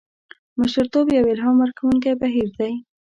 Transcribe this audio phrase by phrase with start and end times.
[0.59, 2.73] مشرتوب یو الهام ورکوونکی بهیر دی.